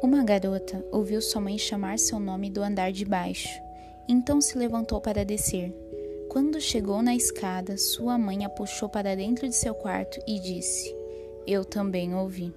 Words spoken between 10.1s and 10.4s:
e